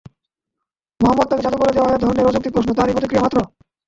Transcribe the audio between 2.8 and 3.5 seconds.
প্রতিক্রিয়া মাত্র।